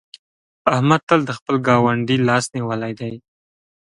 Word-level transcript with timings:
احمد 0.73 1.01
تل 1.09 1.19
د 1.25 1.31
خپل 1.37 1.55
ګاونډي 1.67 2.17
لاس 2.27 2.45
نيولی 2.55 2.93
دی. 2.99 3.13